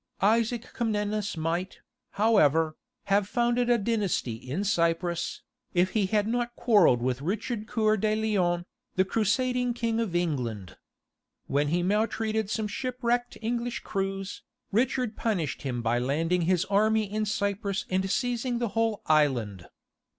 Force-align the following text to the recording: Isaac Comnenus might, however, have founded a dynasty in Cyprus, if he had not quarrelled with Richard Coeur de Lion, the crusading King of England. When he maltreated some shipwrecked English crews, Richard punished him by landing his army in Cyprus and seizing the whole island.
Isaac 0.23 0.73
Comnenus 0.73 1.37
might, 1.37 1.77
however, 2.13 2.75
have 3.03 3.27
founded 3.27 3.69
a 3.69 3.77
dynasty 3.77 4.33
in 4.33 4.63
Cyprus, 4.63 5.43
if 5.75 5.91
he 5.91 6.07
had 6.07 6.25
not 6.27 6.55
quarrelled 6.55 7.03
with 7.03 7.21
Richard 7.21 7.67
Coeur 7.67 7.97
de 7.97 8.15
Lion, 8.15 8.65
the 8.95 9.05
crusading 9.05 9.75
King 9.75 9.99
of 9.99 10.15
England. 10.15 10.75
When 11.45 11.67
he 11.67 11.83
maltreated 11.83 12.49
some 12.49 12.67
shipwrecked 12.67 13.37
English 13.43 13.81
crews, 13.81 14.41
Richard 14.71 15.15
punished 15.15 15.61
him 15.61 15.83
by 15.83 15.99
landing 15.99 16.41
his 16.49 16.65
army 16.65 17.03
in 17.03 17.23
Cyprus 17.25 17.85
and 17.87 18.09
seizing 18.09 18.57
the 18.57 18.69
whole 18.69 19.03
island. 19.05 19.67